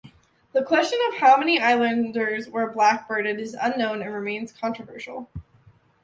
[0.53, 5.29] The question of how many Islanders were "blackbirded" is unknown and remains controversial.